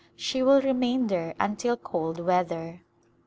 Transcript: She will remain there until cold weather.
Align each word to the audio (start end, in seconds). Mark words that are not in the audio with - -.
She 0.15 0.41
will 0.41 0.61
remain 0.63 1.05
there 1.05 1.35
until 1.39 1.77
cold 1.77 2.19
weather. 2.19 2.81